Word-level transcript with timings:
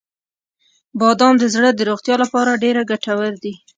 •بادام 0.99 1.35
د 1.39 1.43
زړه 1.53 1.69
د 1.73 1.81
روغتیا 1.89 2.15
لپاره 2.23 2.59
ډیره 2.63 2.81
ګټور 2.91 3.33
دی. 3.43 3.53